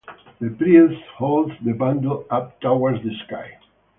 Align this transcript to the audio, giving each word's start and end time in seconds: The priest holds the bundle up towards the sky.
The 0.39 0.49
priest 0.49 0.99
holds 1.15 1.53
the 1.63 1.73
bundle 1.73 2.25
up 2.31 2.59
towards 2.59 3.03
the 3.03 3.15
sky. 3.27 3.59